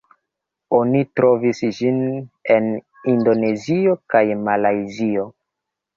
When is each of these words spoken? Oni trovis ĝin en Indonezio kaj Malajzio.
Oni 0.77 1.01
trovis 1.19 1.59
ĝin 1.81 1.99
en 2.55 2.71
Indonezio 3.15 3.95
kaj 4.15 4.23
Malajzio. 4.49 5.29